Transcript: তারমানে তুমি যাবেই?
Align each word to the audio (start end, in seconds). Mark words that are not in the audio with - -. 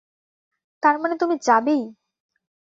তারমানে 0.83 1.15
তুমি 1.17 1.35
যাবেই? 1.47 1.81